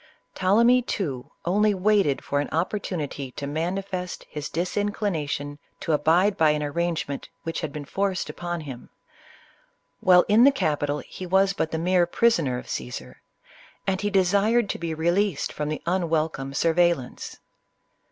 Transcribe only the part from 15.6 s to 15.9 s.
the